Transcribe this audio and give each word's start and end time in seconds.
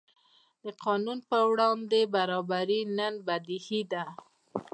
د 0.63 0.65
قانون 0.83 1.17
پر 1.29 1.43
وړاندې 1.51 2.01
برابري 2.13 2.79
نن 2.97 3.13
بدیهي 3.27 3.81
ده. 3.91 4.05